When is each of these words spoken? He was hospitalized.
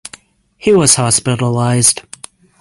He 0.57 0.73
was 0.73 0.95
hospitalized. 0.95 2.01